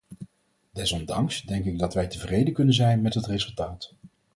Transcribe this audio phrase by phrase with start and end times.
[0.73, 3.93] Desondanks denk ik dat wij tevreden kunnen zijn met het resultaat.